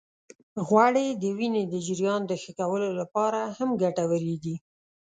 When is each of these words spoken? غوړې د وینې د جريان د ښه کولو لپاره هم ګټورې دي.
غوړې 0.67 1.07
د 1.21 1.23
وینې 1.37 1.63
د 1.67 1.75
جريان 1.87 2.21
د 2.27 2.31
ښه 2.41 2.51
کولو 2.59 2.89
لپاره 2.99 3.39
هم 3.57 3.69
ګټورې 3.81 4.35
دي. 4.43 4.55